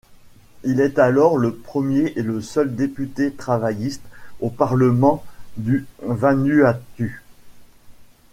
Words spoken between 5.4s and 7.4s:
du Vanuatu.